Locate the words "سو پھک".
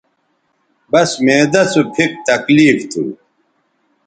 1.71-2.11